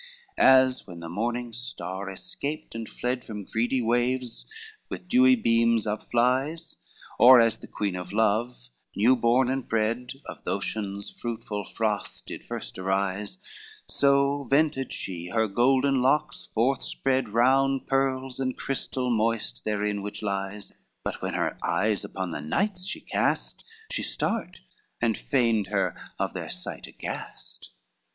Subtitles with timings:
[0.39, 4.47] LX As when the morning star, escaped and fled From greedy waves,
[4.89, 6.75] with dewy beams up flies,
[7.19, 8.57] Or as the Queen of Love,
[8.95, 13.37] new born and bred Of the Ocean's fruitful froth, did first arise:
[13.87, 20.23] So vented she her golden locks forth shed Round pearls and crystal moist therein which
[20.23, 20.71] lies:
[21.03, 24.61] But when her eyes upon the knights she cast, She start,
[24.99, 27.69] and feigned her of their sight aghast.